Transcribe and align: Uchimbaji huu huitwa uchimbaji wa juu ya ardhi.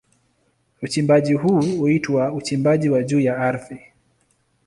Uchimbaji 0.81 1.33
huu 1.33 1.61
huitwa 1.61 2.33
uchimbaji 2.33 2.89
wa 2.89 3.03
juu 3.03 3.19
ya 3.19 3.37
ardhi. 3.37 3.79